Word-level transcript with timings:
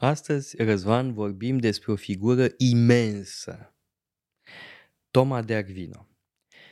Astăzi, 0.00 0.56
Răzvan, 0.62 1.12
vorbim 1.12 1.58
despre 1.58 1.92
o 1.92 1.96
figură 1.96 2.46
imensă, 2.56 3.74
Toma 5.10 5.42
de 5.42 5.54
Arvino. 5.54 6.06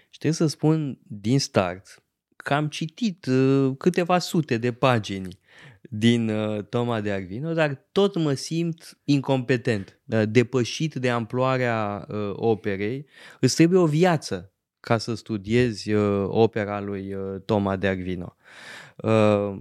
Și 0.09 0.19
trebuie 0.19 0.33
să 0.33 0.47
spun 0.47 0.99
din 1.03 1.39
start 1.39 2.05
că 2.37 2.55
am 2.55 2.69
citit 2.69 3.27
uh, 3.27 3.77
câteva 3.79 4.19
sute 4.19 4.57
de 4.57 4.73
pagini 4.73 5.39
din 5.83 6.29
uh, 6.29 6.65
Toma 6.65 7.01
de 7.01 7.13
Arvino, 7.13 7.53
dar 7.53 7.89
tot 7.93 8.17
mă 8.17 8.33
simt 8.33 8.99
incompetent, 9.05 10.01
uh, 10.07 10.23
depășit 10.29 10.95
de 10.95 11.11
amploarea 11.11 12.07
uh, 12.09 12.31
operei. 12.33 13.07
Îți 13.41 13.55
trebuie 13.55 13.79
o 13.79 13.87
viață 13.87 14.53
ca 14.81 14.99
să 14.99 15.15
studiezi 15.15 15.93
uh, 15.93 16.27
opera 16.29 16.81
lui 16.81 17.15
uh, 17.15 17.41
Toma 17.45 17.77
de 17.77 17.89
Arvino. 17.89 18.37
Uh, 18.37 18.88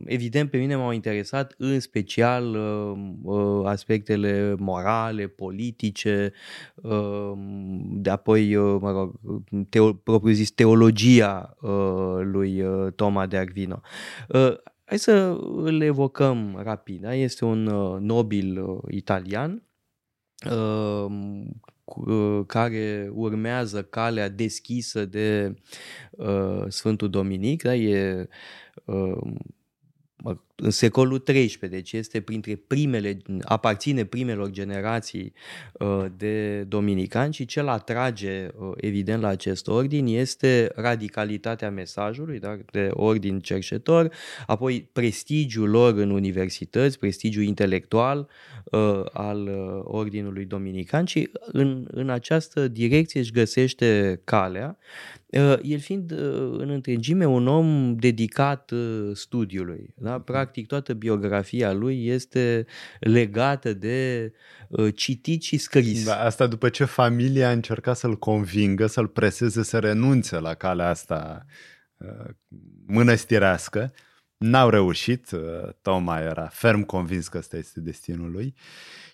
evident, 0.05 0.50
pe 0.50 0.58
mine 0.58 0.76
m-au 0.76 0.91
interesat 0.91 1.55
în 1.58 1.80
special 1.80 2.55
uh, 2.55 3.14
uh, 3.23 3.66
aspectele 3.66 4.55
morale, 4.59 5.28
politice, 5.28 6.34
de 7.92 8.09
apoi, 8.09 8.55
mă 8.55 8.92
rog, 8.92 9.20
teo, 9.70 9.94
propriu 9.94 10.34
zis, 10.34 10.52
teologia 10.52 11.58
lui 12.22 12.64
Toma 12.95 13.26
de 13.26 13.38
Arvino. 13.38 13.81
Hai 14.86 15.00
să 15.00 15.38
îl 15.56 15.81
evocăm 15.81 16.59
rapid. 16.64 17.02
Da? 17.02 17.14
Este 17.14 17.45
un 17.45 17.64
nobil 18.00 18.64
italian 18.90 19.64
care 22.45 23.09
urmează 23.14 23.84
calea 23.84 24.30
deschisă 24.30 25.06
de 25.06 25.56
Sfântul 26.67 27.09
Dominic, 27.09 27.64
da? 27.64 27.75
e 27.75 28.28
în 30.59 30.72
secolul 30.72 31.20
XIII, 31.20 31.58
deci 31.70 31.92
este 31.94 32.22
printre 32.22 32.56
primele, 32.56 33.17
aparține 33.42 34.06
primelor 34.06 34.50
generații 34.50 35.34
uh, 35.73 36.06
de 36.17 36.64
dominicani 36.64 37.34
și 37.34 37.45
ce-l 37.45 37.67
atrage 37.67 38.47
uh, 38.59 38.72
evident 38.75 39.22
la 39.22 39.28
acest 39.28 39.67
ordin 39.67 40.08
este 40.08 40.72
radicalitatea 40.75 41.72
mesajului 41.72 42.39
da, 42.39 42.58
de 42.72 42.89
ordin 42.94 43.39
cercetor, 43.39 44.11
apoi 44.45 44.89
prestigiul 44.94 45.69
lor 45.69 45.94
în 45.94 46.09
universități, 46.09 47.00
prestigiul 47.00 47.44
intelectual 47.44 48.30
uh, 48.64 49.02
al 49.14 49.47
ordinului 49.84 50.45
dominican 50.45 51.06
și 51.06 51.30
în, 51.52 51.88
în 51.91 52.09
această 52.09 52.67
direcție 52.67 53.19
își 53.19 53.31
găsește 53.31 54.22
calea 54.23 54.78
el 55.61 55.80
fiind 55.80 56.11
în 56.52 56.70
întregime 56.70 57.25
un 57.25 57.47
om 57.47 57.95
dedicat 57.95 58.72
studiului. 59.14 59.94
Da? 59.97 60.19
Practic 60.19 60.67
toată 60.67 60.94
biografia 60.94 61.73
lui 61.73 62.08
este 62.08 62.66
legată 63.00 63.73
de 63.73 64.31
citit 64.95 65.42
și 65.42 65.58
scris. 65.58 66.06
Da, 66.06 66.23
asta 66.23 66.47
după 66.47 66.69
ce 66.69 66.86
familia 66.86 67.50
a 67.50 67.52
încercat 67.52 67.97
să-l 67.97 68.17
convingă, 68.17 68.86
să-l 68.86 69.08
preseze 69.08 69.64
să 69.64 69.80
renunțe 69.80 70.39
la 70.39 70.53
calea 70.53 70.89
asta 70.89 71.45
mănăstirească, 72.86 73.94
N-au 74.38 74.69
reușit, 74.69 75.30
Toma 75.81 76.19
era 76.19 76.47
ferm 76.47 76.81
convins 76.81 77.28
că 77.28 77.38
ăsta 77.38 77.58
este 77.58 77.80
destinul 77.80 78.31
lui 78.31 78.53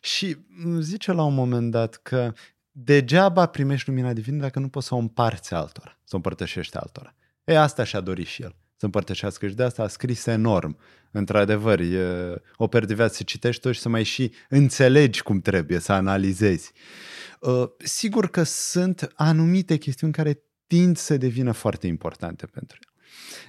și 0.01 0.37
zice 0.79 1.11
la 1.11 1.23
un 1.23 1.33
moment 1.33 1.71
dat 1.71 1.95
că 1.95 2.33
degeaba 2.75 3.45
primești 3.45 3.89
lumina 3.89 4.13
divină 4.13 4.41
dacă 4.41 4.59
nu 4.59 4.69
poți 4.69 4.87
să 4.87 4.95
o 4.95 4.97
împarți 4.97 5.53
altora, 5.53 5.97
să 6.03 6.09
o 6.11 6.15
împărtășești 6.15 6.77
altora. 6.77 7.15
E 7.43 7.57
asta 7.57 7.83
și-a 7.83 7.99
dorit 7.99 8.27
și 8.27 8.41
el, 8.41 8.55
să 8.75 8.85
împărtășească 8.85 9.47
și 9.47 9.55
de 9.55 9.63
asta 9.63 9.83
a 9.83 9.87
scris 9.87 10.25
enorm. 10.25 10.77
Într-adevăr, 11.11 11.79
e 11.79 12.41
o 12.55 12.67
viață 12.67 13.15
să 13.15 13.23
citești 13.23 13.71
și 13.71 13.79
să 13.79 13.89
mai 13.89 14.03
și 14.03 14.31
înțelegi 14.49 15.21
cum 15.21 15.41
trebuie, 15.41 15.79
să 15.79 15.91
analizezi. 15.91 16.71
Uh, 17.39 17.69
sigur 17.77 18.29
că 18.29 18.43
sunt 18.43 19.11
anumite 19.15 19.77
chestiuni 19.77 20.13
care 20.13 20.43
tind 20.67 20.97
să 20.97 21.17
devină 21.17 21.51
foarte 21.51 21.87
importante 21.87 22.45
pentru 22.45 22.77
el. 22.81 22.93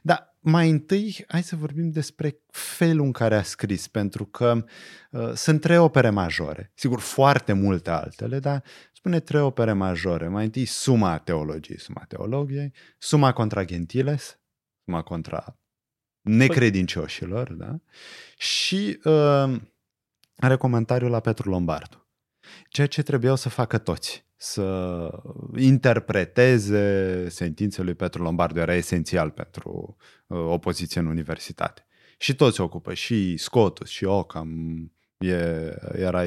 Dar 0.03 0.34
mai 0.47 0.71
întâi, 0.71 1.25
hai 1.29 1.43
să 1.43 1.57
vorbim 1.57 1.91
despre 1.91 2.37
felul 2.51 3.05
în 3.05 3.13
care 3.13 3.37
a 3.37 3.43
scris, 3.43 3.89
pentru 3.89 4.25
că 4.25 4.65
uh, 5.11 5.33
sunt 5.35 5.61
trei 5.61 5.79
opere 5.79 6.11
majore. 6.11 6.73
Sigur, 6.75 7.01
foarte 7.01 7.53
multe 7.53 7.91
altele, 7.91 8.39
dar 8.39 8.63
spune 8.93 9.21
trei 9.21 9.41
opere 9.41 9.73
majore. 9.73 10.29
Mai 10.29 10.45
întâi 10.45 10.65
Suma 10.65 11.19
Teologiei, 11.19 11.79
Suma 11.79 12.05
Teologiei, 12.09 12.73
Suma 12.99 13.33
contra 13.33 13.65
Gentiles, 13.65 14.39
Suma 14.85 15.03
contra 15.03 15.59
necredincioșilor, 16.21 17.53
da? 17.53 17.81
Și 18.37 19.01
uh, 19.05 19.61
are 20.37 20.57
comentariul 20.57 21.11
la 21.11 21.21
Petru 21.21 21.51
Lombardu. 21.51 22.09
Ceea 22.69 22.87
ce 22.87 23.03
trebuiau 23.03 23.37
să 23.37 23.49
facă 23.49 23.79
toți, 23.79 24.27
să 24.45 25.11
interpreteze 25.57 27.27
sentințele 27.29 27.85
lui 27.85 27.95
Petru 27.95 28.23
Lombardu, 28.23 28.59
era 28.59 28.75
esențial 28.75 29.31
pentru 29.31 29.97
uh, 30.27 30.39
opoziție 30.39 31.01
în 31.01 31.07
universitate. 31.07 31.87
Și 32.19 32.35
toți 32.35 32.57
se 32.57 32.63
ocupă, 32.63 32.95
și 32.95 33.37
Scotus, 33.37 33.89
și 33.89 34.05
Ockham, 34.05 34.51
E, 35.19 35.75
era... 35.97 36.23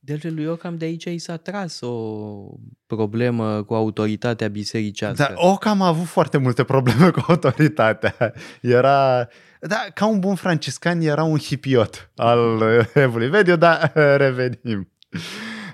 De 0.00 0.12
altfel, 0.12 0.34
lui 0.34 0.46
Ocam 0.46 0.76
de 0.76 0.84
aici 0.84 1.04
i 1.04 1.18
s-a 1.18 1.36
tras 1.36 1.80
o 1.80 2.54
problemă 2.86 3.62
cu 3.62 3.74
autoritatea 3.74 4.48
bisericească. 4.48 5.34
Da, 5.34 5.48
Ocam 5.48 5.82
a 5.82 5.86
avut 5.86 6.06
foarte 6.06 6.38
multe 6.38 6.64
probleme 6.64 7.10
cu 7.10 7.24
autoritatea. 7.28 8.32
Era... 8.60 9.28
Da, 9.60 9.86
ca 9.94 10.06
un 10.06 10.18
bun 10.18 10.34
franciscan 10.34 11.00
era 11.00 11.22
un 11.22 11.38
hipiot 11.38 12.10
al 12.16 12.62
Evului 12.94 13.28
Mediu, 13.28 13.56
dar 13.56 13.92
revenim. 14.24 14.90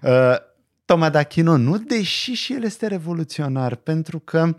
Uh, 0.02 0.36
Toma 0.86 1.10
d'Achino 1.10 1.56
nu, 1.56 1.78
deși 1.78 2.32
și 2.32 2.52
el 2.52 2.62
este 2.62 2.86
revoluționar, 2.86 3.74
pentru 3.74 4.18
că 4.18 4.56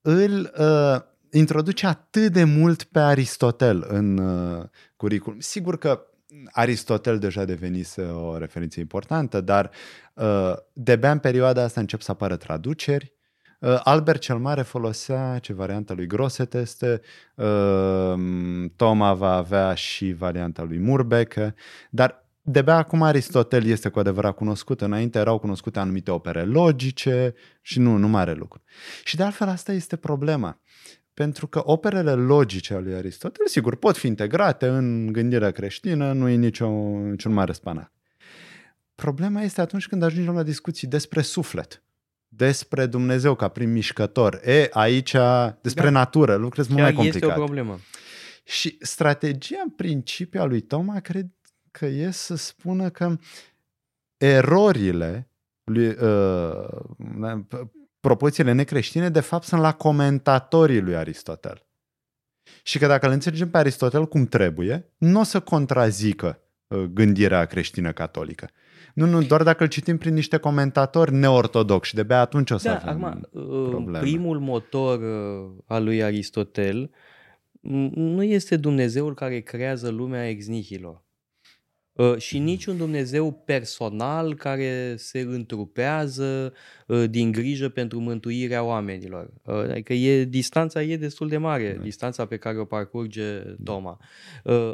îl 0.00 0.52
uh, 0.58 1.00
introduce 1.30 1.86
atât 1.86 2.32
de 2.32 2.44
mult 2.44 2.82
pe 2.82 2.98
Aristotel 2.98 3.84
în 3.88 4.18
uh, 4.18 4.64
curriculum. 4.96 5.40
Sigur 5.40 5.78
că 5.78 6.06
Aristotel 6.50 7.18
deja 7.18 7.44
devenise 7.44 8.02
o 8.02 8.38
referință 8.38 8.80
importantă, 8.80 9.40
dar 9.40 9.70
uh, 10.14 10.52
de-abia 10.72 11.10
în 11.10 11.18
perioada 11.18 11.62
asta 11.62 11.80
încep 11.80 12.00
să 12.00 12.10
apară 12.10 12.36
traduceri. 12.36 13.12
Uh, 13.60 13.80
Albert 13.84 14.20
cel 14.20 14.38
Mare 14.38 14.62
folosea 14.62 15.38
ce 15.38 15.52
varianta 15.52 15.94
lui 15.94 16.06
Grosset 16.06 16.54
este, 16.54 17.00
uh, 17.34 18.14
Toma 18.76 19.14
va 19.14 19.32
avea 19.32 19.74
și 19.74 20.12
varianta 20.12 20.62
lui 20.62 20.78
Murbeck, 20.78 21.34
dar 21.90 22.25
de-abia 22.48 22.76
acum 22.76 23.02
Aristotel 23.02 23.66
este 23.66 23.88
cu 23.88 23.98
adevărat 23.98 24.34
cunoscut, 24.34 24.80
înainte 24.80 25.18
erau 25.18 25.38
cunoscute 25.38 25.78
anumite 25.78 26.10
opere 26.10 26.42
logice 26.44 27.34
și 27.60 27.78
nu, 27.78 27.96
nu 27.96 28.08
mare 28.08 28.32
lucru. 28.32 28.62
Și 29.04 29.16
de 29.16 29.22
altfel 29.22 29.48
asta 29.48 29.72
este 29.72 29.96
problema. 29.96 30.60
Pentru 31.14 31.46
că 31.46 31.60
operele 31.64 32.12
logice 32.12 32.74
ale 32.74 32.82
lui 32.82 32.94
Aristotel, 32.94 33.46
sigur, 33.46 33.76
pot 33.76 33.96
fi 33.96 34.06
integrate 34.06 34.66
în 34.66 35.12
gândirea 35.12 35.50
creștină, 35.50 36.12
nu 36.12 36.28
e 36.28 36.34
nicio, 36.34 36.68
niciun 37.10 37.32
mare 37.32 37.52
spanac. 37.52 37.92
Problema 38.94 39.42
este 39.42 39.60
atunci 39.60 39.86
când 39.86 40.02
ajungem 40.02 40.34
la 40.34 40.42
discuții 40.42 40.88
despre 40.88 41.22
suflet, 41.22 41.82
despre 42.28 42.86
Dumnezeu 42.86 43.34
ca 43.34 43.48
prim 43.48 43.70
mișcător. 43.70 44.40
E, 44.44 44.68
aici, 44.72 45.16
despre 45.60 45.84
da. 45.84 45.90
natură, 45.90 46.34
lucrezi 46.34 46.68
mult 46.70 46.82
mai 46.82 46.92
complicat. 46.92 47.22
este 47.22 47.40
o 47.40 47.44
problemă. 47.44 47.78
Și 48.44 48.76
strategia 48.80 49.60
în 49.64 49.70
principiu 49.70 50.40
a 50.40 50.44
lui 50.44 50.60
Toma 50.60 51.00
cred 51.00 51.26
că 51.78 51.86
e 51.86 52.10
să 52.10 52.36
spună 52.36 52.88
că 52.88 53.16
erorile 54.16 55.30
lui, 55.64 55.88
uh, 55.88 57.38
propozițiile 58.00 58.52
necreștine, 58.52 59.08
de 59.10 59.20
fapt, 59.20 59.46
sunt 59.46 59.60
la 59.60 59.72
comentatorii 59.72 60.80
lui 60.80 60.96
Aristotel. 60.96 61.66
Și 62.62 62.78
că 62.78 62.86
dacă 62.86 63.06
îl 63.06 63.12
înțelegem 63.12 63.50
pe 63.50 63.58
Aristotel 63.58 64.06
cum 64.06 64.26
trebuie, 64.26 64.92
nu 64.96 65.20
o 65.20 65.22
să 65.22 65.40
contrazică 65.40 66.40
uh, 66.66 66.78
gândirea 66.78 67.44
creștină 67.44 67.92
catolică. 67.92 68.48
Nu, 68.94 69.06
nu, 69.06 69.22
doar 69.22 69.42
dacă 69.42 69.62
îl 69.62 69.68
citim 69.68 69.98
prin 69.98 70.14
niște 70.14 70.36
comentatori 70.36 71.12
neortodoxi, 71.12 71.94
de 71.94 72.02
bea 72.02 72.20
atunci 72.20 72.50
o 72.50 72.56
să 72.56 72.68
da, 72.68 72.90
avem 72.90 73.04
acum, 73.04 73.28
uh, 73.30 73.68
probleme. 73.68 73.98
Primul 73.98 74.38
motor 74.38 74.98
uh, 74.98 75.62
al 75.66 75.84
lui 75.84 76.02
Aristotel 76.02 76.90
nu 77.94 78.22
este 78.22 78.56
Dumnezeul 78.56 79.14
care 79.14 79.40
creează 79.40 79.88
lumea 79.88 80.28
ex 80.28 80.46
nihilo. 80.46 81.05
Uh, 81.96 82.16
și 82.16 82.38
niciun 82.38 82.76
Dumnezeu 82.76 83.32
personal 83.44 84.34
care 84.34 84.94
se 84.96 85.20
întrupează 85.20 86.52
uh, 86.86 87.04
din 87.10 87.32
grijă 87.32 87.68
pentru 87.68 88.00
mântuirea 88.00 88.62
oamenilor. 88.62 89.30
Uh, 89.44 89.54
adică 89.54 89.92
e, 89.92 90.24
distanța 90.24 90.82
e 90.82 90.96
destul 90.96 91.28
de 91.28 91.36
mare, 91.36 91.74
da. 91.76 91.82
distanța 91.82 92.26
pe 92.26 92.36
care 92.36 92.58
o 92.58 92.64
parcurge 92.64 93.38
Toma. 93.64 93.98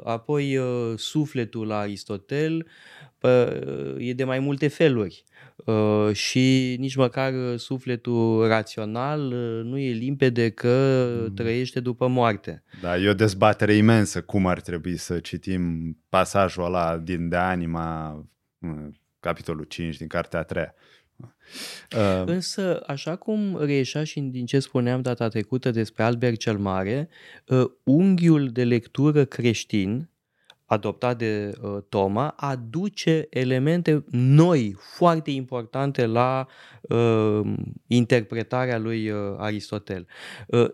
Apoi 0.04 0.58
sufletul 0.96 1.66
la 1.66 1.78
Aristotel 1.78 2.66
e 3.98 4.12
de 4.12 4.24
mai 4.24 4.38
multe 4.38 4.68
feluri. 4.68 5.24
Uh, 5.64 6.12
și 6.12 6.76
nici 6.78 6.94
măcar 6.94 7.32
uh, 7.32 7.58
sufletul 7.58 8.46
rațional 8.46 9.20
uh, 9.20 9.64
nu 9.64 9.78
e 9.78 9.92
limpede 9.92 10.50
că 10.50 11.06
mm. 11.20 11.34
trăiește 11.34 11.80
după 11.80 12.06
moarte. 12.06 12.62
Da, 12.80 12.98
e 12.98 13.08
o 13.08 13.14
dezbatere 13.14 13.74
imensă 13.74 14.22
cum 14.22 14.46
ar 14.46 14.60
trebui 14.60 14.96
să 14.96 15.18
citim 15.18 15.96
pasajul 16.08 16.64
ăla 16.64 16.98
din 16.98 17.28
De 17.28 17.36
Anima 17.36 18.16
capitolul 19.20 19.64
5 19.64 19.96
din 19.96 20.06
cartea 20.06 20.38
a 20.38 20.42
treia. 20.42 20.74
Uh, 21.96 22.22
Însă, 22.26 22.82
așa 22.86 23.16
cum 23.16 23.58
reieșea 23.60 24.04
și 24.04 24.20
din 24.20 24.46
ce 24.46 24.58
spuneam 24.58 25.02
data 25.02 25.28
trecută 25.28 25.70
despre 25.70 26.02
Albert 26.02 26.36
cel 26.36 26.58
Mare, 26.58 27.08
uh, 27.46 27.64
unghiul 27.82 28.48
de 28.48 28.64
lectură 28.64 29.24
creștin 29.24 30.10
adoptat 30.72 31.18
de 31.18 31.52
uh, 31.62 31.78
Toma 31.88 32.28
aduce 32.36 33.26
elemente 33.30 34.04
noi, 34.10 34.76
foarte 34.78 35.30
importante 35.30 36.06
la 36.06 36.46
uh, 36.82 37.40
interpretarea 37.86 38.78
lui 38.78 39.10
uh, 39.10 39.18
Aristotel. 39.38 40.06
Uh, 40.46 40.70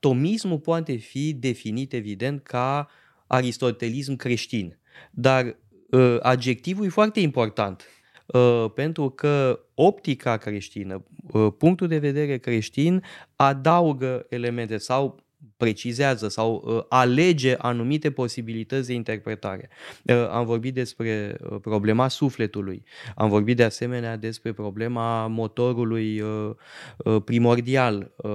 tomismul 0.00 0.58
poate 0.58 0.94
fi 0.96 1.32
definit 1.32 1.92
evident 1.92 2.42
ca 2.42 2.88
aristotelism 3.26 4.16
creștin, 4.16 4.78
dar 5.10 5.56
uh, 5.90 6.16
adjectivul 6.20 6.84
e 6.84 6.88
foarte 6.88 7.20
important 7.20 7.84
Uh, 8.26 8.70
pentru 8.74 9.10
că 9.10 9.60
optica 9.74 10.36
creștină, 10.36 11.04
uh, 11.32 11.52
punctul 11.58 11.88
de 11.88 11.98
vedere 11.98 12.38
creștin 12.38 13.02
adaugă 13.36 14.26
elemente 14.28 14.76
sau 14.76 15.23
precizează 15.64 16.28
sau 16.28 16.62
uh, 16.64 16.82
alege 16.88 17.54
anumite 17.58 18.10
posibilități 18.10 18.86
de 18.86 18.92
interpretare. 18.92 19.68
Uh, 20.02 20.28
am 20.30 20.44
vorbit 20.44 20.74
despre 20.74 21.36
uh, 21.50 21.56
problema 21.60 22.08
sufletului, 22.08 22.84
am 23.14 23.28
vorbit 23.28 23.56
de 23.56 23.64
asemenea 23.64 24.16
despre 24.16 24.52
problema 24.52 25.26
motorului 25.26 26.20
uh, 26.20 26.50
uh, 27.04 27.22
primordial 27.24 28.10
uh, 28.16 28.30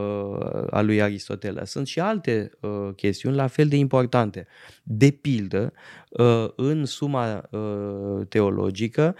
al 0.69 0.85
lui 0.85 1.01
Aristotel. 1.01 1.61
Sunt 1.65 1.87
și 1.87 1.99
alte 1.99 2.51
uh, 2.59 2.69
chestiuni 2.95 3.35
la 3.35 3.47
fel 3.47 3.67
de 3.67 3.75
importante. 3.75 4.47
De 4.83 5.09
pildă, 5.11 5.73
uh, 5.73 6.08
în 6.55 6.85
suma 6.85 7.47
uh, 7.51 8.27
teologică 8.29 9.15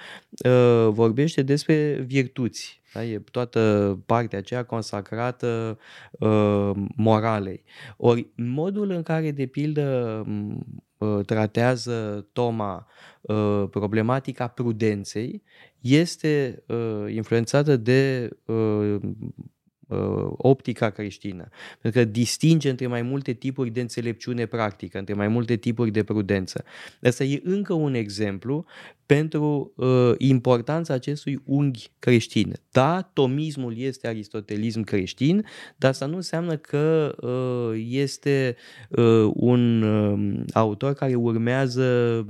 uh, 0.45 0.88
vorbește 0.91 1.41
despre 1.41 2.03
virtuți 2.07 2.80
da? 2.94 3.03
E 3.03 3.19
toată 3.31 3.97
partea 4.06 4.38
aceea 4.38 4.63
consacrată 4.65 5.77
uh, 6.12 6.71
moralei. 6.95 7.63
Ori 7.97 8.27
modul 8.36 8.89
în 8.89 9.03
care, 9.03 9.31
de 9.31 9.45
pildă, 9.45 10.25
uh, 10.97 11.25
tratează 11.25 12.27
Toma 12.33 12.88
uh, 13.21 13.63
problematica 13.69 14.47
prudenței 14.47 15.44
este 15.80 16.63
uh, 16.68 17.13
influențată 17.13 17.77
de 17.77 18.30
uh, 18.45 18.56
uh, 18.56 19.00
optica 20.38 20.89
creștină. 20.89 21.47
Pentru 21.81 22.01
că 22.01 22.06
distinge 22.06 22.69
între 22.69 22.88
mai 22.88 23.01
multe 23.01 23.33
tipuri 23.33 23.69
de 23.69 23.81
înțelepciune 23.81 24.45
practică, 24.45 24.97
între 24.97 25.13
mai 25.13 25.27
multe 25.27 25.56
tipuri 25.56 25.91
de 25.91 26.03
prudență. 26.03 26.63
Asta 27.01 27.24
e 27.24 27.41
încă 27.44 27.74
un 27.74 27.94
exemplu 27.94 28.65
pentru 29.06 29.74
uh, 29.75 30.12
importanța 30.18 30.94
acestui 30.94 31.41
unghi 31.45 31.91
creștin. 32.00 32.53
Da, 32.71 33.01
tomismul 33.01 33.77
este 33.77 34.07
aristotelism 34.07 34.81
creștin, 34.81 35.45
dar 35.77 35.89
asta 35.89 36.06
nu 36.06 36.15
înseamnă 36.15 36.57
că 36.57 37.15
uh, 37.21 37.85
este 37.89 38.56
uh, 38.89 39.31
un 39.33 39.81
uh, 39.81 40.44
autor 40.53 40.94
care 40.94 41.15
urmează, 41.15 41.85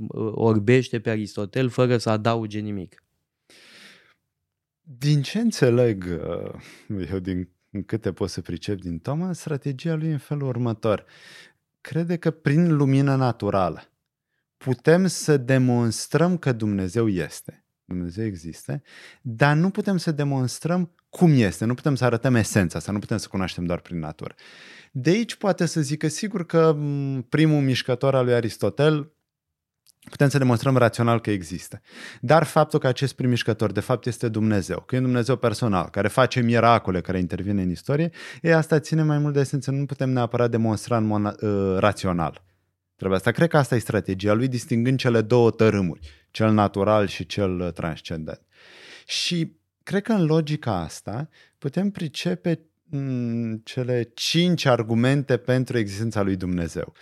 uh, 0.08 0.30
orbește 0.34 1.00
pe 1.00 1.10
Aristotel 1.10 1.68
fără 1.68 1.96
să 1.96 2.10
adauge 2.10 2.58
nimic. 2.58 3.02
Din 4.98 5.22
ce 5.22 5.38
înțeleg 5.38 6.04
uh, 6.04 7.06
eu, 7.10 7.18
din 7.18 7.48
câte 7.86 8.12
pot 8.12 8.30
să 8.30 8.40
pricep 8.40 8.80
din 8.80 8.98
Toma, 8.98 9.32
strategia 9.32 9.94
lui 9.94 10.10
în 10.10 10.18
felul 10.18 10.48
următor. 10.48 11.04
Crede 11.80 12.16
că 12.16 12.30
prin 12.30 12.76
lumină 12.76 13.16
naturală 13.16 13.82
putem 14.56 15.06
să 15.06 15.36
demonstrăm 15.36 16.38
că 16.38 16.52
Dumnezeu 16.52 17.08
este. 17.08 17.64
Dumnezeu 17.84 18.24
există, 18.24 18.82
dar 19.22 19.56
nu 19.56 19.70
putem 19.70 19.96
să 19.96 20.12
demonstrăm 20.12 20.94
cum 21.08 21.32
este, 21.32 21.64
nu 21.64 21.74
putem 21.74 21.94
să 21.94 22.04
arătăm 22.04 22.34
esența 22.34 22.78
asta, 22.78 22.92
nu 22.92 22.98
putem 22.98 23.16
să 23.16 23.28
cunoaștem 23.28 23.64
doar 23.64 23.80
prin 23.80 23.98
natură. 23.98 24.34
De 24.92 25.10
aici 25.10 25.36
poate 25.36 25.66
să 25.66 25.80
zică 25.80 26.08
sigur 26.08 26.46
că 26.46 26.76
primul 27.28 27.62
mișcător 27.62 28.14
al 28.14 28.24
lui 28.24 28.34
Aristotel 28.34 29.12
putem 30.08 30.28
să 30.28 30.38
demonstrăm 30.38 30.76
rațional 30.76 31.20
că 31.20 31.30
există. 31.30 31.80
Dar 32.20 32.44
faptul 32.44 32.78
că 32.78 32.86
acest 32.86 33.14
prim 33.14 33.28
mișcător 33.28 33.72
de 33.72 33.80
fapt 33.80 34.06
este 34.06 34.28
Dumnezeu, 34.28 34.80
că 34.80 34.94
e 34.94 34.98
un 34.98 35.04
Dumnezeu 35.04 35.36
personal, 35.36 35.88
care 35.88 36.08
face 36.08 36.40
miracole, 36.40 37.00
care 37.00 37.18
intervine 37.18 37.62
în 37.62 37.70
istorie, 37.70 38.10
e 38.42 38.54
asta 38.54 38.78
ține 38.78 39.02
mai 39.02 39.18
mult 39.18 39.34
de 39.34 39.40
esență, 39.40 39.70
nu 39.70 39.86
putem 39.86 40.10
neapărat 40.10 40.50
demonstra 40.50 40.96
în 40.96 41.04
mod 41.04 41.42
uh, 41.42 41.76
rațional. 41.78 42.44
Trebuie 42.96 43.18
asta. 43.18 43.30
Cred 43.30 43.48
că 43.48 43.56
asta 43.56 43.74
e 43.74 43.78
strategia 43.78 44.32
lui, 44.32 44.48
distingând 44.48 44.98
cele 44.98 45.20
două 45.20 45.50
tărâmuri, 45.50 46.00
cel 46.30 46.52
natural 46.52 47.06
și 47.06 47.26
cel 47.26 47.60
uh, 47.60 47.72
transcendent. 47.72 48.40
Și 49.06 49.56
cred 49.82 50.02
că 50.02 50.12
în 50.12 50.24
logica 50.24 50.80
asta 50.80 51.28
putem 51.58 51.90
pricepe 51.90 52.60
mm, 52.84 53.60
cele 53.64 54.10
cinci 54.14 54.64
argumente 54.64 55.36
pentru 55.36 55.78
existența 55.78 56.22
lui 56.22 56.36
Dumnezeu. 56.36 56.92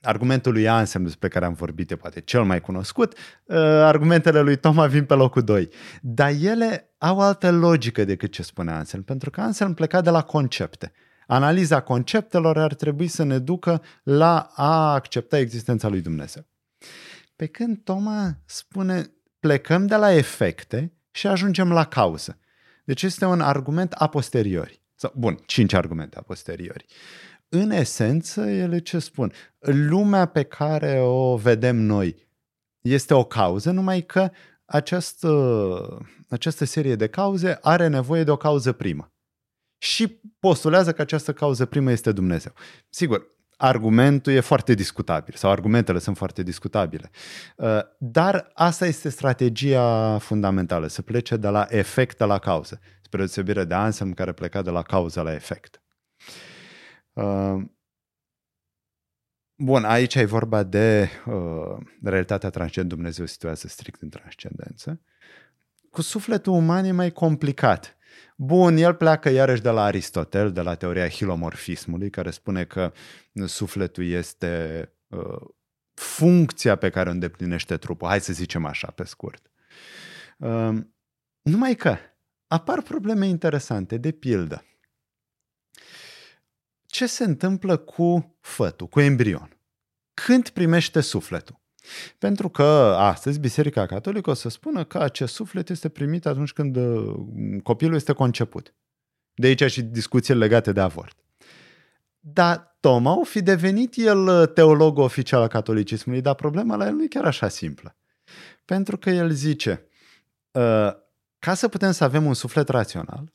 Uh, 0.00 0.08
argumentul 0.08 0.52
lui 0.52 0.68
Anselm 0.68 1.04
despre 1.04 1.28
care 1.28 1.44
am 1.44 1.52
vorbit 1.52 1.90
e 1.90 1.96
poate 1.96 2.20
cel 2.20 2.44
mai 2.44 2.60
cunoscut, 2.60 3.12
uh, 3.44 3.56
argumentele 3.58 4.40
lui 4.40 4.56
Toma 4.56 4.86
vin 4.86 5.04
pe 5.04 5.14
locul 5.14 5.42
2. 5.42 5.68
Dar 6.02 6.32
ele 6.40 6.94
au 6.98 7.20
altă 7.20 7.50
logică 7.50 8.04
decât 8.04 8.32
ce 8.32 8.42
spune 8.42 8.70
Anselm, 8.70 9.02
pentru 9.02 9.30
că 9.30 9.40
Anselm 9.40 9.74
pleca 9.74 10.00
de 10.00 10.10
la 10.10 10.22
concepte. 10.22 10.92
Analiza 11.26 11.80
conceptelor 11.80 12.58
ar 12.58 12.74
trebui 12.74 13.06
să 13.06 13.22
ne 13.22 13.38
ducă 13.38 13.82
la 14.02 14.50
a 14.54 14.92
accepta 14.92 15.38
existența 15.38 15.88
lui 15.88 16.00
Dumnezeu. 16.00 16.46
Pe 17.36 17.46
când 17.46 17.80
Toma 17.84 18.38
spune 18.44 19.06
plecăm 19.40 19.86
de 19.86 19.96
la 19.96 20.12
efecte 20.12 20.92
și 21.10 21.26
ajungem 21.26 21.72
la 21.72 21.84
cauză. 21.84 22.38
Deci 22.84 23.02
este 23.02 23.24
un 23.24 23.40
argument 23.40 23.92
a 23.92 24.06
posteriori. 24.06 24.82
Sau, 24.94 25.12
bun, 25.16 25.38
cinci 25.46 25.72
argumente 25.72 26.18
a 26.18 26.22
posteriori. 26.22 26.86
În 27.48 27.70
esență, 27.70 28.40
ele 28.40 28.78
ce 28.78 28.98
spun? 28.98 29.32
Lumea 29.58 30.26
pe 30.26 30.42
care 30.42 31.00
o 31.00 31.36
vedem 31.36 31.76
noi 31.76 32.28
este 32.80 33.14
o 33.14 33.24
cauză, 33.24 33.70
numai 33.70 34.02
că 34.02 34.30
această, 34.64 36.06
această 36.28 36.64
serie 36.64 36.94
de 36.94 37.06
cauze 37.06 37.58
are 37.60 37.86
nevoie 37.86 38.24
de 38.24 38.30
o 38.30 38.36
cauză 38.36 38.72
primă 38.72 39.12
și 39.78 40.20
postulează 40.38 40.92
că 40.92 41.02
această 41.02 41.32
cauză 41.32 41.66
primă 41.66 41.90
este 41.90 42.12
Dumnezeu. 42.12 42.52
Sigur, 42.88 43.26
argumentul 43.56 44.32
e 44.32 44.40
foarte 44.40 44.74
discutabil 44.74 45.34
sau 45.36 45.50
argumentele 45.50 45.98
sunt 45.98 46.16
foarte 46.16 46.42
discutabile. 46.42 47.10
Uh, 47.56 47.80
dar 47.98 48.50
asta 48.54 48.86
este 48.86 49.08
strategia 49.08 50.18
fundamentală, 50.18 50.86
să 50.86 51.02
plece 51.02 51.36
de 51.36 51.48
la 51.48 51.66
efect 51.68 52.18
la 52.18 52.38
cauză, 52.38 52.80
spre 53.02 53.18
deosebire 53.18 53.64
de 53.64 53.74
Anselm 53.74 54.12
care 54.12 54.32
pleca 54.32 54.62
de 54.62 54.70
la 54.70 54.82
cauză 54.82 55.22
la 55.22 55.32
efect. 55.32 55.80
Uh, 55.82 56.47
bun, 59.54 59.84
aici 59.84 60.14
e 60.14 60.24
vorba 60.24 60.62
de 60.62 61.08
uh, 61.26 61.86
realitatea 62.02 62.50
transcendent, 62.50 62.94
Dumnezeu 62.94 63.26
situează 63.26 63.68
strict 63.68 64.02
în 64.02 64.08
transcendență. 64.08 65.00
Cu 65.90 66.02
sufletul 66.02 66.52
uman 66.52 66.84
e 66.84 66.92
mai 66.92 67.10
complicat 67.10 67.98
Bun, 68.36 68.76
el 68.76 68.94
pleacă 68.94 69.28
iarăși 69.28 69.62
de 69.62 69.70
la 69.70 69.82
Aristotel, 69.82 70.52
de 70.52 70.60
la 70.60 70.74
teoria 70.74 71.08
hilomorfismului, 71.08 72.10
care 72.10 72.30
spune 72.30 72.64
că 72.64 72.92
sufletul 73.46 74.04
este 74.04 74.82
uh, 75.06 75.48
funcția 75.94 76.76
pe 76.76 76.90
care 76.90 77.08
o 77.08 77.12
îndeplinește 77.12 77.76
trupul. 77.76 78.08
Hai 78.08 78.20
să 78.20 78.32
zicem 78.32 78.64
așa, 78.64 78.90
pe 78.90 79.04
scurt. 79.04 79.50
Uh, 80.38 80.76
numai 81.42 81.74
că 81.74 81.96
apar 82.46 82.82
probleme 82.82 83.26
interesante, 83.26 83.96
de 83.96 84.10
pildă. 84.10 84.64
Ce 86.90 87.06
se 87.06 87.24
întâmplă 87.24 87.76
cu 87.76 88.36
fătul, 88.40 88.86
cu 88.86 89.00
embrion? 89.00 89.58
Când 90.14 90.48
primește 90.48 91.00
sufletul? 91.00 91.60
Pentru 92.18 92.48
că 92.48 92.94
astăzi 92.98 93.38
Biserica 93.38 93.86
Catolică 93.86 94.30
o 94.30 94.34
să 94.34 94.48
spună 94.48 94.84
că 94.84 94.98
acest 94.98 95.34
suflet 95.34 95.68
este 95.68 95.88
primit 95.88 96.26
atunci 96.26 96.52
când 96.52 96.76
uh, 96.76 97.14
copilul 97.62 97.94
este 97.94 98.12
conceput. 98.12 98.74
De 99.34 99.46
aici 99.46 99.70
și 99.70 99.82
discuții 99.82 100.34
legate 100.34 100.72
de 100.72 100.80
avort. 100.80 101.16
Dar 102.18 102.76
Toma 102.80 103.18
o 103.18 103.24
fi 103.24 103.42
devenit 103.42 103.94
el 103.96 104.26
uh, 104.26 104.48
teolog 104.54 104.98
oficial 104.98 105.40
al 105.40 105.48
catolicismului, 105.48 106.20
dar 106.20 106.34
problema 106.34 106.76
la 106.76 106.86
el 106.86 106.94
nu 106.94 107.02
e 107.02 107.06
chiar 107.06 107.24
așa 107.24 107.48
simplă. 107.48 107.96
Pentru 108.64 108.98
că 108.98 109.10
el 109.10 109.30
zice, 109.30 109.86
uh, 110.50 110.90
ca 111.38 111.54
să 111.54 111.68
putem 111.68 111.90
să 111.90 112.04
avem 112.04 112.24
un 112.24 112.34
suflet 112.34 112.68
rațional, 112.68 113.32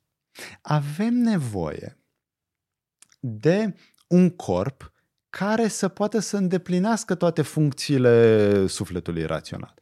avem 0.62 1.14
nevoie 1.14 2.03
de 3.26 3.76
un 4.08 4.30
corp 4.30 4.92
care 5.30 5.68
să 5.68 5.88
poată 5.88 6.20
să 6.20 6.38
îndeplinească 6.38 7.16
toate 7.16 7.42
funcțiile 7.42 8.68
sufletului 8.68 9.26
rațional. 9.26 9.74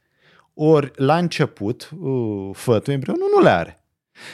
Ori, 0.54 0.92
la 0.96 1.18
început, 1.18 1.90
uh, 2.00 2.50
fătul, 2.54 2.94
embrionul 2.94 3.30
nu 3.36 3.42
le 3.42 3.50
are. 3.50 3.86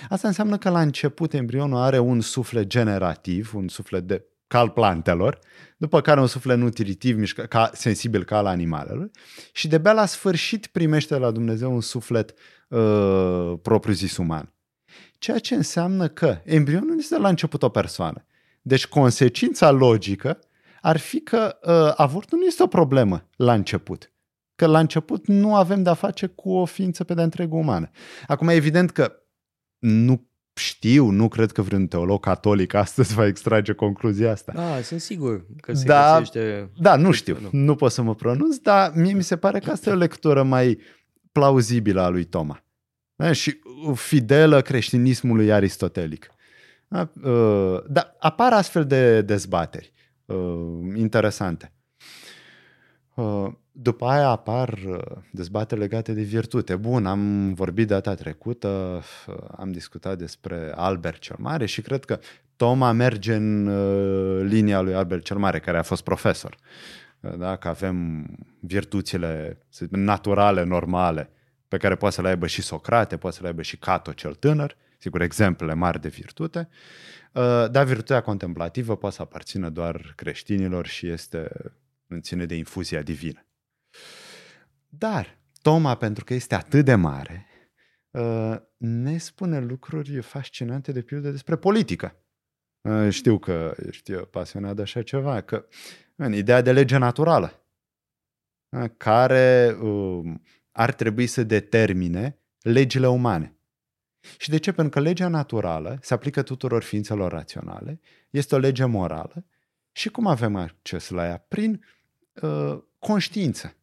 Asta 0.09 0.27
înseamnă 0.27 0.57
că 0.57 0.69
la 0.69 0.81
început 0.81 1.33
embrionul 1.33 1.79
are 1.79 1.99
un 1.99 2.21
suflet 2.21 2.67
generativ, 2.67 3.53
un 3.55 3.67
suflet 3.67 4.03
de 4.03 4.25
ca 4.47 4.59
al 4.59 4.69
plantelor, 4.69 5.39
după 5.77 6.01
care 6.01 6.19
un 6.19 6.27
suflet 6.27 6.57
nutritiv, 6.57 7.17
mișcă, 7.17 7.41
ca, 7.41 7.69
sensibil 7.73 8.23
ca 8.23 8.37
al 8.37 8.45
animalelor 8.45 9.09
și 9.51 9.67
de-abia 9.67 9.93
la 9.93 10.05
sfârșit 10.05 10.67
primește 10.67 11.13
de 11.13 11.19
la 11.19 11.31
Dumnezeu 11.31 11.73
un 11.73 11.81
suflet 11.81 12.33
uh, 12.67 13.53
propriu-zis 13.61 14.17
uman. 14.17 14.53
Ceea 15.17 15.39
ce 15.39 15.55
înseamnă 15.55 16.07
că 16.07 16.41
embrionul 16.43 16.89
nu 16.89 16.99
este 16.99 17.17
la 17.17 17.29
început 17.29 17.63
o 17.63 17.69
persoană. 17.69 18.25
Deci 18.67 18.87
consecința 18.87 19.71
logică 19.71 20.39
ar 20.81 20.97
fi 20.97 21.19
că 21.19 21.57
uh, 21.61 21.93
avortul 21.95 22.37
nu 22.37 22.45
este 22.45 22.63
o 22.63 22.67
problemă 22.67 23.27
la 23.35 23.53
început. 23.53 24.11
Că 24.55 24.65
la 24.65 24.79
început 24.79 25.27
nu 25.27 25.55
avem 25.55 25.83
de-a 25.83 25.93
face 25.93 26.25
cu 26.25 26.51
o 26.51 26.65
ființă 26.65 27.03
pe 27.03 27.13
de 27.13 27.21
întregă 27.21 27.55
umană. 27.55 27.89
Acum, 28.27 28.47
evident 28.47 28.91
că 28.91 29.13
nu 29.79 30.29
știu, 30.53 31.09
nu 31.09 31.27
cred 31.27 31.51
că 31.51 31.61
vreun 31.61 31.87
teolog 31.87 32.19
catolic 32.23 32.73
astăzi 32.73 33.13
va 33.13 33.25
extrage 33.25 33.73
concluzia 33.73 34.31
asta. 34.31 34.51
Da, 34.55 34.81
sunt 34.81 35.01
sigur 35.01 35.45
că 35.61 35.73
se 35.73 35.85
da, 35.85 36.15
găsește... 36.17 36.71
Da, 36.77 36.95
nu 36.95 37.11
știu, 37.11 37.37
nu. 37.41 37.49
nu 37.51 37.75
pot 37.75 37.91
să 37.91 38.01
mă 38.01 38.15
pronunț, 38.15 38.57
dar 38.57 38.91
mie 38.95 39.13
mi 39.13 39.23
se 39.23 39.37
pare 39.37 39.59
că 39.59 39.71
asta 39.71 39.89
e 39.89 39.93
o 39.93 39.97
lectură 39.97 40.43
mai 40.43 40.79
plauzibilă 41.31 42.01
a 42.01 42.09
lui 42.09 42.23
Toma. 42.23 42.63
Da? 43.15 43.31
Și 43.31 43.59
fidelă 43.93 44.61
creștinismului 44.61 45.51
aristotelic. 45.51 46.31
Da? 46.87 47.09
Uh, 47.23 47.83
dar 47.87 48.15
apar 48.19 48.53
astfel 48.53 48.85
de 48.85 49.21
dezbateri 49.21 49.93
uh, 50.25 50.95
interesante. 50.95 51.71
Uh, 53.13 53.47
după 53.71 54.05
aia 54.05 54.27
apar 54.27 54.69
uh, 54.87 54.97
dezbateri 55.31 55.79
legate 55.79 56.13
de 56.13 56.21
virtute. 56.21 56.75
Bun, 56.75 57.05
am 57.05 57.53
vorbit 57.53 57.87
data 57.87 58.13
trecută, 58.13 59.01
uh, 59.27 59.35
am 59.57 59.71
discutat 59.71 60.17
despre 60.17 60.71
Albert 60.75 61.19
cel 61.19 61.35
Mare 61.39 61.65
și 61.65 61.81
cred 61.81 62.05
că 62.05 62.19
Toma 62.55 62.91
merge 62.91 63.35
în 63.35 63.63
linia 64.47 64.81
lui 64.81 64.93
Albert 64.93 65.23
cel 65.23 65.37
Mare, 65.37 65.59
care 65.59 65.77
a 65.77 65.81
fost 65.81 66.03
profesor. 66.03 66.57
Da? 67.37 67.55
Că 67.55 67.67
avem 67.67 68.25
virtuțile 68.59 69.57
naturale, 69.89 70.63
normale, 70.63 71.29
pe 71.67 71.77
care 71.77 71.95
poate 71.95 72.15
să 72.15 72.21
le 72.21 72.27
aibă 72.27 72.47
și 72.47 72.61
Socrate, 72.61 73.17
poate 73.17 73.35
să 73.35 73.41
le 73.41 73.47
aibă 73.47 73.61
și 73.61 73.77
Cato 73.77 74.11
cel 74.11 74.33
tânăr, 74.33 74.77
sigur, 74.97 75.21
exemple 75.21 75.73
mari 75.73 76.01
de 76.01 76.07
virtute, 76.07 76.69
dar 77.71 77.83
virtutea 77.85 78.21
contemplativă 78.21 78.97
poate 78.97 79.15
să 79.15 79.21
aparțină 79.21 79.69
doar 79.69 80.13
creștinilor 80.15 80.87
și 80.87 81.07
este 81.07 81.51
în 82.07 82.21
ține 82.21 82.45
de 82.45 82.55
infuzia 82.55 83.01
divină. 83.01 83.45
Dar 84.89 85.37
Toma, 85.67 85.95
pentru 85.95 86.23
că 86.23 86.33
este 86.33 86.55
atât 86.55 86.85
de 86.85 86.95
mare, 86.95 87.47
uh, 88.11 88.55
ne 88.77 89.17
spune 89.17 89.59
lucruri 89.59 90.21
fascinante 90.21 90.91
de 90.91 91.01
pildă 91.01 91.31
despre 91.31 91.55
politică. 91.55 92.15
Uh, 92.81 93.09
știu 93.09 93.39
că 93.39 93.75
ești 93.87 94.13
pasionat 94.13 94.75
de 94.75 94.81
așa 94.81 95.01
ceva, 95.01 95.41
că 95.41 95.67
în 96.15 96.33
ideea 96.33 96.61
de 96.61 96.71
lege 96.71 96.97
naturală, 96.97 97.65
uh, 98.69 98.89
care 98.97 99.77
ar 100.71 100.93
trebui 100.93 101.27
să 101.27 101.43
determine 101.43 102.39
legile 102.61 103.07
umane. 103.07 103.56
Și 104.37 104.49
de 104.49 104.57
ce? 104.57 104.71
Pentru 104.71 104.99
că 104.99 105.07
legea 105.07 105.27
naturală 105.27 105.97
se 106.01 106.13
aplică 106.13 106.41
tuturor 106.41 106.83
ființelor 106.83 107.31
raționale, 107.31 107.99
este 108.29 108.55
o 108.55 108.57
lege 108.57 108.85
morală 108.85 109.45
și 109.91 110.09
cum 110.09 110.27
avem 110.27 110.55
acces 110.55 111.09
la 111.09 111.25
ea? 111.25 111.45
Prin 111.47 111.85
uh, 112.41 112.77
conștiință 112.99 113.77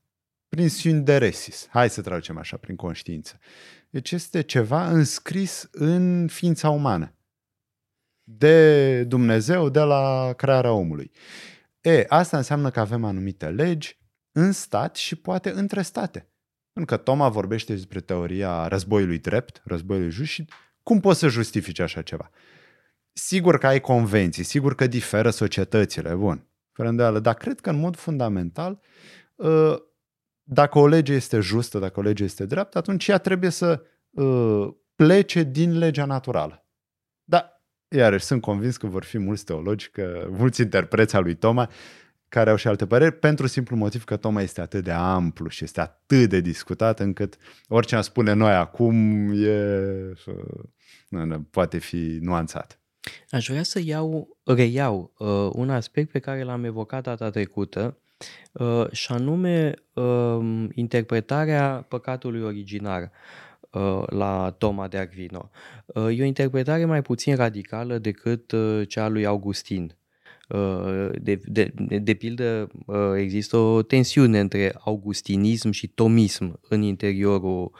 prin 0.54 0.68
synderesis. 0.68 1.68
Hai 1.70 1.90
să 1.90 2.02
traducem 2.02 2.38
așa, 2.38 2.56
prin 2.56 2.76
conștiință. 2.76 3.38
Deci 3.90 4.12
este 4.12 4.40
ceva 4.40 4.88
înscris 4.88 5.68
în 5.70 6.28
ființa 6.28 6.70
umană. 6.70 7.14
De 8.22 9.02
Dumnezeu, 9.04 9.68
de 9.68 9.80
la 9.80 10.32
crearea 10.36 10.72
omului. 10.72 11.10
E, 11.80 12.04
asta 12.08 12.36
înseamnă 12.36 12.70
că 12.70 12.80
avem 12.80 13.04
anumite 13.04 13.48
legi 13.48 13.98
în 14.32 14.52
stat 14.52 14.96
și 14.96 15.16
poate 15.16 15.50
între 15.50 15.82
state. 15.82 16.28
Pentru 16.74 16.96
că 16.96 17.02
Toma 17.02 17.28
vorbește 17.28 17.72
despre 17.74 18.00
teoria 18.00 18.68
războiului 18.68 19.18
drept, 19.18 19.62
războiului 19.64 20.10
just 20.10 20.30
și 20.30 20.48
cum 20.82 21.00
poți 21.00 21.18
să 21.18 21.28
justifici 21.28 21.78
așa 21.78 22.02
ceva? 22.02 22.30
Sigur 23.12 23.58
că 23.58 23.66
ai 23.66 23.80
convenții, 23.80 24.42
sigur 24.42 24.74
că 24.74 24.86
diferă 24.86 25.30
societățile, 25.30 26.14
bun, 26.14 26.48
fără 26.72 26.88
îndoială, 26.88 27.18
dar 27.18 27.34
cred 27.34 27.60
că 27.60 27.70
în 27.70 27.78
mod 27.78 27.96
fundamental 27.96 28.80
ă, 29.38 29.82
dacă 30.42 30.78
o 30.78 30.86
lege 30.86 31.12
este 31.12 31.40
justă, 31.40 31.78
dacă 31.78 32.00
o 32.00 32.02
lege 32.02 32.24
este 32.24 32.46
dreaptă, 32.46 32.78
atunci 32.78 33.08
ea 33.08 33.18
trebuie 33.18 33.50
să 33.50 33.82
uh, 34.10 34.68
plece 34.94 35.42
din 35.42 35.78
legea 35.78 36.04
naturală. 36.04 36.66
Da, 37.24 37.62
iarăși 37.88 38.24
sunt 38.24 38.40
convins 38.40 38.76
că 38.76 38.86
vor 38.86 39.04
fi 39.04 39.18
mulți 39.18 39.44
teologi, 39.44 39.90
că 39.90 40.26
mulți 40.30 40.60
interpreți 40.60 41.16
al 41.16 41.22
lui 41.22 41.34
Toma 41.34 41.70
care 42.34 42.50
au 42.50 42.56
și 42.56 42.68
alte 42.68 42.86
păreri, 42.86 43.18
pentru 43.18 43.46
simplu 43.46 43.76
motiv 43.76 44.04
că 44.04 44.16
Toma 44.16 44.40
este 44.40 44.60
atât 44.60 44.84
de 44.84 44.90
amplu 44.90 45.48
și 45.48 45.64
este 45.64 45.80
atât 45.80 46.28
de 46.28 46.40
discutat 46.40 47.00
încât 47.00 47.36
orice 47.68 47.96
am 47.96 48.02
spune 48.02 48.32
noi 48.32 48.52
acum 48.52 48.94
e, 49.32 50.12
nu, 51.08 51.24
nu, 51.24 51.40
poate 51.50 51.78
fi 51.78 52.18
nuanțat. 52.20 52.78
Aș 53.30 53.48
vrea 53.48 53.62
să 53.62 53.80
iau, 53.84 54.38
reiau 54.44 55.12
uh, 55.18 55.50
un 55.52 55.70
aspect 55.70 56.10
pe 56.10 56.18
care 56.18 56.42
l-am 56.42 56.64
evocat 56.64 57.02
data 57.02 57.30
trecută, 57.30 57.98
Uh, 58.52 58.90
și 58.90 59.12
anume 59.12 59.74
um, 59.92 60.70
interpretarea 60.74 61.86
păcatului 61.88 62.42
originar 62.42 63.10
uh, 63.70 64.02
la 64.06 64.54
Toma 64.58 64.88
de 64.88 64.98
Aquino. 64.98 65.50
Uh, 65.86 66.18
e 66.18 66.22
o 66.22 66.26
interpretare 66.26 66.84
mai 66.84 67.02
puțin 67.02 67.36
radicală 67.36 67.98
decât 67.98 68.52
cea 68.88 69.08
lui 69.08 69.26
Augustin. 69.26 69.96
De, 71.18 71.40
de, 71.44 71.72
de 72.02 72.14
pildă, 72.14 72.70
există 73.16 73.56
o 73.56 73.82
tensiune 73.82 74.40
între 74.40 74.74
augustinism 74.80 75.70
și 75.70 75.88
tomism 75.88 76.60
în 76.68 76.82
interiorul 76.82 77.70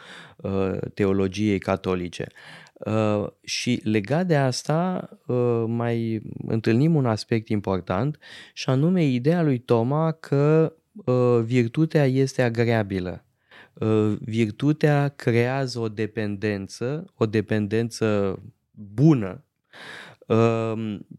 teologiei 0.95 1.59
catolice. 1.59 2.27
Uh, 2.75 3.27
și 3.43 3.81
legat 3.85 4.27
de 4.27 4.37
asta 4.37 5.09
uh, 5.27 5.65
mai 5.67 6.23
întâlnim 6.47 6.95
un 6.95 7.07
aspect 7.07 7.49
important 7.49 8.19
și 8.53 8.69
anume 8.69 9.05
ideea 9.05 9.43
lui 9.43 9.59
Toma 9.59 10.13
că 10.13 10.75
uh, 11.05 11.41
virtutea 11.45 12.07
este 12.07 12.43
agreabilă. 12.43 13.25
Uh, 13.73 14.17
virtutea 14.21 15.09
creează 15.09 15.79
o 15.79 15.89
dependență, 15.89 17.13
o 17.15 17.27
dependență 17.27 18.39
bună, 18.71 19.45
uh, 19.45 20.14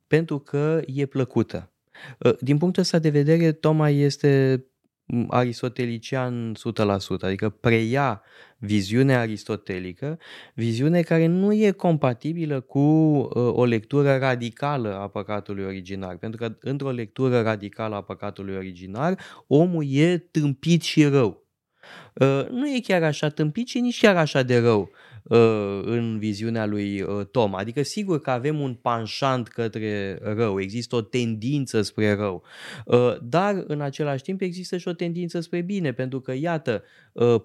pentru 0.08 0.40
că 0.40 0.82
e 0.86 1.06
plăcută. 1.06 1.70
Uh, 2.20 2.38
din 2.40 2.58
punctul 2.58 2.82
ăsta 2.82 3.00
de 3.00 3.10
vedere, 3.10 3.52
Toma 3.52 3.90
este 3.90 4.64
aristotelician 5.28 6.54
100%, 6.54 6.58
adică 7.20 7.50
preia 7.50 8.22
viziunea 8.58 9.20
aristotelică, 9.20 10.20
viziune 10.54 11.02
care 11.02 11.26
nu 11.26 11.54
e 11.54 11.72
compatibilă 11.72 12.60
cu 12.60 12.80
uh, 12.80 13.30
o 13.34 13.66
lectură 13.66 14.18
radicală 14.18 14.96
a 14.96 15.08
păcatului 15.08 15.64
originar, 15.64 16.18
pentru 16.18 16.40
că 16.40 16.58
într-o 16.60 16.90
lectură 16.90 17.42
radicală 17.42 17.96
a 17.96 18.02
păcatului 18.02 18.56
originar, 18.56 19.20
omul 19.48 19.86
e 19.90 20.18
tâmpit 20.18 20.82
și 20.82 21.06
rău. 21.06 21.44
Uh, 22.14 22.46
nu 22.50 22.68
e 22.68 22.80
chiar 22.84 23.04
așa 23.04 23.30
tâmpit 23.30 23.68
și 23.68 23.80
nici 23.80 24.00
chiar 24.00 24.16
așa 24.16 24.44
de 24.44 24.60
rău. 24.60 24.90
Uh, 25.30 25.82
în 25.84 26.20
viziunea 26.20 26.66
lui 26.66 27.02
uh, 27.02 27.26
Tom. 27.32 27.56
Adică 27.56 27.82
sigur 27.82 28.22
că 28.22 28.30
avem 28.30 28.60
un 28.60 28.74
panșant 28.74 29.48
către 29.48 30.20
rău, 30.22 30.60
există 30.60 30.96
o 30.96 31.02
tendință 31.02 31.82
spre 31.82 32.14
rău, 32.14 32.44
uh, 32.86 33.16
dar 33.22 33.64
în 33.68 33.82
același 33.82 34.24
timp 34.24 34.42
există 34.42 34.78
și 34.78 34.88
o 34.88 34.94
tendință 34.94 35.40
spre 35.40 35.62
bine, 35.62 35.94
pentru 35.94 36.20
că 36.22 36.34
iată, 36.34 36.84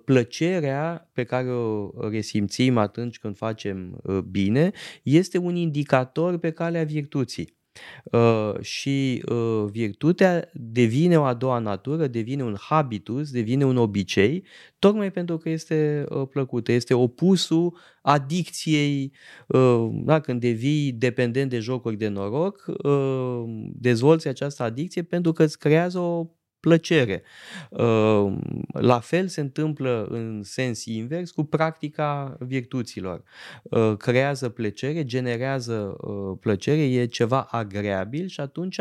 plăcerea 0.05 1.11
pe 1.13 1.25
care 1.25 1.51
o 1.51 1.91
resimțim 2.09 2.77
atunci 2.77 3.19
când 3.19 3.37
facem 3.37 4.01
bine 4.31 4.71
este 5.03 5.39
un 5.39 5.57
indicator 5.57 6.39
pe 6.39 6.51
calea 6.51 6.85
virtuții. 6.85 7.60
Uh, 8.05 8.61
și 8.61 9.25
uh, 9.29 9.65
virtutea 9.71 10.51
devine 10.53 11.19
o 11.19 11.23
a 11.25 11.35
doua 11.35 11.59
natură, 11.59 12.07
devine 12.07 12.43
un 12.45 12.57
habitus, 12.61 13.31
devine 13.31 13.65
un 13.65 13.77
obicei, 13.77 14.45
tocmai 14.79 15.11
pentru 15.11 15.37
că 15.37 15.49
este 15.49 16.05
uh, 16.09 16.29
plăcută, 16.29 16.73
este 16.73 16.95
opusul 16.95 17.77
adicției, 18.03 19.13
uh, 19.47 19.89
da, 19.93 20.21
când 20.21 20.41
devii 20.41 20.93
dependent 20.93 21.51
de 21.51 21.59
jocuri 21.59 21.97
de 21.97 22.09
noroc, 22.09 22.65
uh, 22.83 23.43
dezvolți 23.75 24.29
această 24.29 24.63
adicție 24.63 25.03
pentru 25.03 25.33
că 25.33 25.43
îți 25.43 25.59
creează 25.59 25.99
o 25.99 26.27
plăcere. 26.61 27.23
Uh, 27.71 28.33
la 28.73 29.01
fel 29.01 29.29
se 29.29 29.41
întâmplă 29.41 30.07
în 30.11 30.43
sens 30.43 30.85
invers 30.85 31.31
cu 31.31 31.45
practica 31.45 32.37
virtuților. 32.41 33.23
Uh, 33.63 33.97
creează 33.97 34.49
plăcere, 34.49 35.05
generează 35.05 35.97
uh, 36.01 36.39
plăcere, 36.41 36.81
e 36.81 37.07
ceva 37.07 37.41
agreabil 37.41 38.27
și 38.27 38.41
atunci 38.41 38.81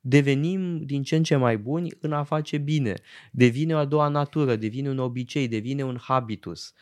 devenim 0.00 0.84
din 0.84 1.02
ce 1.02 1.16
în 1.16 1.22
ce 1.22 1.36
mai 1.36 1.58
buni 1.58 1.90
în 2.00 2.12
a 2.12 2.22
face 2.22 2.58
bine. 2.58 2.94
Devine 3.32 3.74
o 3.74 3.78
a 3.78 3.84
doua 3.84 4.08
natură, 4.08 4.56
devine 4.56 4.88
un 4.88 4.98
obicei, 4.98 5.48
devine 5.48 5.84
un 5.84 5.98
habitus. 6.00 6.72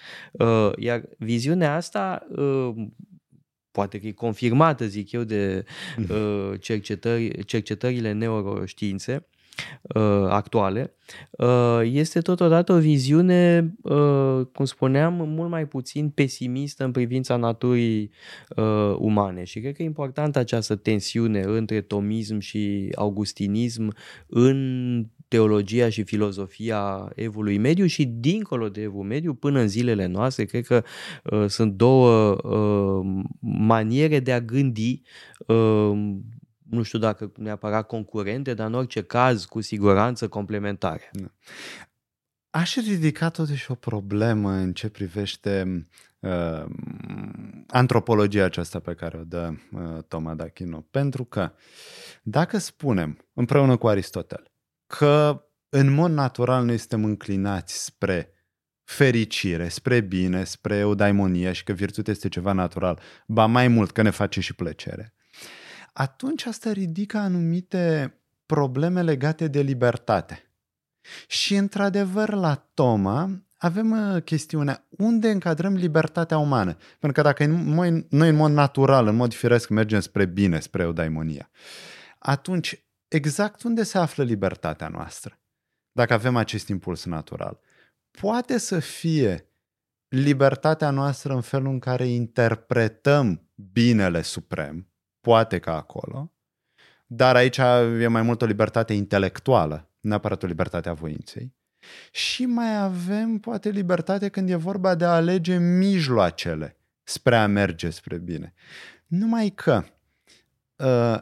Iar 0.76 1.02
viziunea 1.18 1.74
asta 1.74 2.26
poate 3.70 4.00
că 4.00 4.06
e 4.06 4.12
confirmată, 4.12 4.86
zic 4.86 5.12
eu, 5.12 5.24
de 5.24 5.64
uh, 5.98 6.60
cercetări, 6.60 7.44
cercetările 7.44 8.12
neuroștiințe, 8.12 9.14
uh, 9.14 9.37
actuale, 10.28 10.92
uh, 11.30 11.80
este 11.82 12.20
totodată 12.20 12.72
o 12.72 12.78
viziune, 12.78 13.74
uh, 13.82 14.46
cum 14.52 14.64
spuneam, 14.64 15.14
mult 15.14 15.50
mai 15.50 15.66
puțin 15.66 16.08
pesimistă 16.08 16.84
în 16.84 16.90
privința 16.90 17.36
naturii 17.36 18.10
uh, 18.56 18.94
umane. 18.98 19.44
Și 19.44 19.60
cred 19.60 19.74
că 19.74 19.82
e 19.82 19.84
importantă 19.84 20.38
această 20.38 20.76
tensiune 20.76 21.40
între 21.40 21.80
tomism 21.80 22.38
și 22.38 22.92
augustinism 22.94 23.94
în 24.26 25.06
teologia 25.28 25.88
și 25.88 26.02
filozofia 26.02 27.12
evului 27.14 27.58
mediu 27.58 27.86
și 27.86 28.04
dincolo 28.04 28.68
de 28.68 28.82
evul 28.82 29.04
mediu 29.04 29.34
până 29.34 29.60
în 29.60 29.68
zilele 29.68 30.06
noastre. 30.06 30.44
Cred 30.44 30.64
că 30.64 30.82
uh, 31.24 31.44
sunt 31.46 31.72
două 31.72 32.36
uh, 32.42 33.24
maniere 33.40 34.20
de 34.20 34.32
a 34.32 34.40
gândi 34.40 35.02
uh, 35.46 36.16
nu 36.70 36.82
știu 36.82 36.98
dacă 36.98 37.32
neapărat 37.36 37.86
concurente, 37.86 38.54
dar 38.54 38.66
în 38.66 38.74
orice 38.74 39.02
caz, 39.02 39.44
cu 39.44 39.60
siguranță, 39.60 40.28
complementare. 40.28 41.10
Da. 41.12 41.32
Aș 42.50 42.76
ridica 42.76 43.28
totuși 43.30 43.70
o 43.70 43.74
problemă 43.74 44.50
în 44.50 44.72
ce 44.72 44.88
privește 44.88 45.86
uh, 46.18 46.64
antropologia 47.66 48.44
aceasta 48.44 48.78
pe 48.78 48.94
care 48.94 49.18
o 49.18 49.24
dă 49.24 49.52
uh, 49.72 50.02
Toma 50.08 50.36
d'Achino. 50.36 50.90
Pentru 50.90 51.24
că 51.24 51.52
dacă 52.22 52.58
spunem, 52.58 53.18
împreună 53.34 53.76
cu 53.76 53.88
Aristotel, 53.88 54.50
că 54.86 55.42
în 55.68 55.92
mod 55.92 56.10
natural 56.10 56.64
noi 56.64 56.78
suntem 56.78 57.04
înclinați 57.04 57.84
spre 57.84 58.32
fericire, 58.84 59.68
spre 59.68 60.00
bine, 60.00 60.44
spre 60.44 60.76
eudaimonie 60.76 61.52
și 61.52 61.64
că 61.64 61.72
virtutea 61.72 62.12
este 62.12 62.28
ceva 62.28 62.52
natural, 62.52 63.00
ba 63.26 63.46
mai 63.46 63.68
mult 63.68 63.90
că 63.90 64.02
ne 64.02 64.10
face 64.10 64.40
și 64.40 64.54
plăcere, 64.54 65.14
atunci 65.98 66.44
asta 66.44 66.72
ridică 66.72 67.18
anumite 67.18 68.14
probleme 68.46 69.02
legate 69.02 69.48
de 69.48 69.60
libertate. 69.60 70.52
Și 71.26 71.54
într-adevăr 71.54 72.32
la 72.32 72.54
Toma 72.74 73.42
avem 73.56 73.90
uh, 73.90 74.22
chestiunea 74.22 74.86
unde 74.90 75.30
încadrăm 75.30 75.74
libertatea 75.74 76.38
umană. 76.38 76.76
Pentru 76.98 77.12
că 77.12 77.28
dacă 77.28 77.46
noi, 77.46 78.06
noi 78.10 78.28
în 78.28 78.34
mod 78.34 78.50
natural, 78.50 79.06
în 79.06 79.16
mod 79.16 79.34
firesc 79.34 79.68
mergem 79.68 80.00
spre 80.00 80.24
bine, 80.24 80.60
spre 80.60 80.82
eudaimonia, 80.82 81.50
atunci 82.18 82.86
exact 83.08 83.62
unde 83.62 83.82
se 83.82 83.98
află 83.98 84.24
libertatea 84.24 84.88
noastră? 84.88 85.40
Dacă 85.92 86.12
avem 86.12 86.36
acest 86.36 86.68
impuls 86.68 87.04
natural. 87.04 87.60
Poate 88.10 88.58
să 88.58 88.78
fie 88.78 89.48
libertatea 90.08 90.90
noastră 90.90 91.34
în 91.34 91.40
felul 91.40 91.72
în 91.72 91.78
care 91.78 92.06
interpretăm 92.06 93.50
binele 93.54 94.22
suprem, 94.22 94.87
poate 95.20 95.58
ca 95.58 95.76
acolo, 95.76 96.32
dar 97.06 97.36
aici 97.36 97.56
e 98.00 98.06
mai 98.06 98.22
mult 98.22 98.42
o 98.42 98.46
libertate 98.46 98.92
intelectuală, 98.92 99.88
neapărat 100.00 100.42
o 100.42 100.46
libertate 100.46 100.88
a 100.88 100.92
voinței. 100.92 101.56
Și 102.10 102.46
mai 102.46 102.78
avem, 102.78 103.38
poate, 103.38 103.68
libertate 103.68 104.28
când 104.28 104.50
e 104.50 104.54
vorba 104.54 104.94
de 104.94 105.04
a 105.04 105.14
alege 105.14 105.56
mijloacele 105.56 106.76
spre 107.02 107.36
a 107.36 107.46
merge 107.46 107.90
spre 107.90 108.18
bine. 108.18 108.54
Numai 109.06 109.48
că 109.48 109.84
uh, 110.76 111.18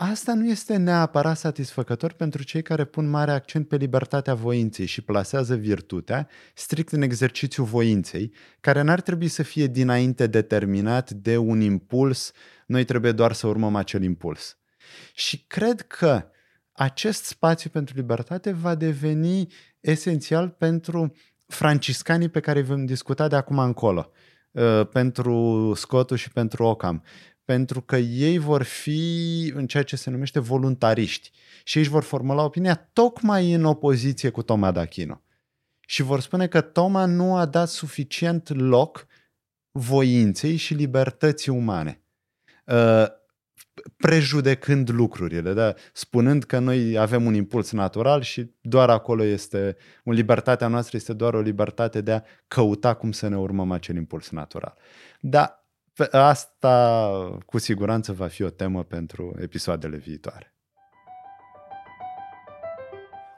asta 0.00 0.34
nu 0.34 0.46
este 0.46 0.76
neapărat 0.76 1.38
satisfăcător 1.38 2.12
pentru 2.12 2.42
cei 2.42 2.62
care 2.62 2.84
pun 2.84 3.08
mare 3.08 3.30
accent 3.30 3.68
pe 3.68 3.76
libertatea 3.76 4.34
voinței 4.34 4.86
și 4.86 5.02
plasează 5.02 5.54
virtutea 5.54 6.28
strict 6.54 6.92
în 6.92 7.02
exercițiul 7.02 7.66
voinței, 7.66 8.32
care 8.60 8.82
n-ar 8.82 9.00
trebui 9.00 9.28
să 9.28 9.42
fie 9.42 9.66
dinainte 9.66 10.26
determinat 10.26 11.10
de 11.10 11.36
un 11.36 11.60
impuls 11.60 12.28
uh, 12.28 12.58
noi 12.68 12.84
trebuie 12.84 13.12
doar 13.12 13.32
să 13.32 13.46
urmăm 13.46 13.76
acel 13.76 14.02
impuls. 14.02 14.58
Și 15.14 15.44
cred 15.46 15.80
că 15.80 16.30
acest 16.72 17.24
spațiu 17.24 17.70
pentru 17.70 17.94
libertate 17.96 18.52
va 18.52 18.74
deveni 18.74 19.46
esențial 19.80 20.48
pentru 20.48 21.12
franciscanii 21.46 22.28
pe 22.28 22.40
care 22.40 22.62
vom 22.62 22.84
discuta 22.84 23.28
de 23.28 23.36
acum 23.36 23.58
încolo, 23.58 24.10
uh, 24.50 24.86
pentru 24.92 25.72
Scotul 25.76 26.16
și 26.16 26.30
pentru 26.30 26.64
Ocam, 26.64 27.02
pentru 27.48 27.80
că 27.80 27.96
ei 27.96 28.38
vor 28.38 28.62
fi 28.62 29.52
în 29.54 29.66
ceea 29.66 29.82
ce 29.82 29.96
se 29.96 30.10
numește 30.10 30.38
voluntariști 30.38 31.30
și 31.64 31.76
ei 31.76 31.82
își 31.82 31.92
vor 31.92 32.02
formula 32.02 32.44
opinia 32.44 32.74
tocmai 32.92 33.52
în 33.52 33.64
opoziție 33.64 34.30
cu 34.30 34.42
Toma 34.42 34.72
d'Achino. 34.72 35.16
Și 35.80 36.02
vor 36.02 36.20
spune 36.20 36.46
că 36.46 36.60
Toma 36.60 37.04
nu 37.04 37.36
a 37.36 37.46
dat 37.46 37.68
suficient 37.68 38.48
loc 38.48 39.06
voinței 39.70 40.56
și 40.56 40.74
libertății 40.74 41.52
umane. 41.52 42.02
Uh, 42.64 43.06
prejudecând 43.96 44.90
lucrurile, 44.90 45.52
da? 45.52 45.74
spunând 45.92 46.44
că 46.44 46.58
noi 46.58 46.98
avem 46.98 47.24
un 47.24 47.34
impuls 47.34 47.72
natural 47.72 48.22
și 48.22 48.54
doar 48.60 48.90
acolo 48.90 49.24
este, 49.24 49.76
un 50.04 50.14
libertatea 50.14 50.68
noastră 50.68 50.96
este 50.96 51.12
doar 51.12 51.34
o 51.34 51.40
libertate 51.40 52.00
de 52.00 52.12
a 52.12 52.22
căuta 52.48 52.94
cum 52.94 53.12
să 53.12 53.28
ne 53.28 53.36
urmăm 53.36 53.72
acel 53.72 53.96
impuls 53.96 54.30
natural. 54.30 54.76
Dar 55.20 55.57
asta 56.10 57.38
cu 57.46 57.58
siguranță 57.58 58.12
va 58.12 58.26
fi 58.26 58.42
o 58.42 58.50
temă 58.50 58.82
pentru 58.82 59.34
episoadele 59.40 59.96
viitoare. 59.96 60.52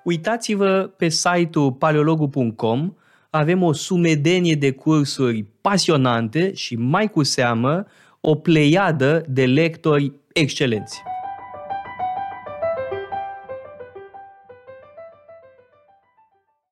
Uitați-vă 0.05 0.93
pe 0.97 1.09
site-ul 1.09 1.73
paleologu.com, 1.73 2.95
avem 3.31 3.63
o 3.63 3.73
sumedenie 3.73 4.55
de 4.55 4.73
cursuri 4.73 5.43
pasionante 5.61 6.55
și 6.55 6.77
mai 6.77 7.09
cu 7.09 7.23
seamă 7.23 7.87
o 8.21 8.35
pleiadă 8.35 9.25
de 9.29 9.47
lectori 9.47 10.13
excelenți. 10.33 11.03